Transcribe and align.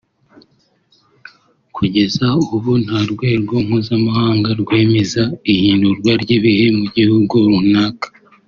Kugeza 1.75 2.27
ubu 2.55 2.71
nta 2.83 2.99
rwego 3.11 3.53
mpuzamahanga 3.65 4.49
rwemeza 4.61 5.23
ihindurwa 5.53 6.11
ry’ibihe 6.21 6.65
mu 6.77 6.85
gihugu 6.95 7.33
runaka 7.49 8.07